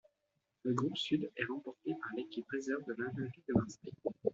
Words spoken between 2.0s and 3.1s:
l'équipe réserve de